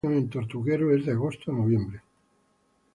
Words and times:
El 0.03 0.09
periodo 0.09 0.19
de 0.19 0.35
anidación 0.35 0.41
en 0.41 0.47
Tortuguero 0.47 0.95
es 0.95 1.05
de 1.05 1.11
agosto 1.11 1.51
a 1.51 1.53
noviembre. 1.53 2.01